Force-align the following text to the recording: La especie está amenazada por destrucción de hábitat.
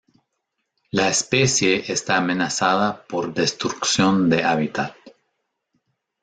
La 0.89 1.09
especie 1.09 1.91
está 1.93 2.17
amenazada 2.17 3.03
por 3.05 3.35
destrucción 3.35 4.31
de 4.31 4.43
hábitat. 4.43 4.95